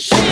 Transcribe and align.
shit. 0.00 0.29